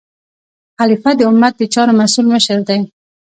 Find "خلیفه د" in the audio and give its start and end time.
0.77-1.21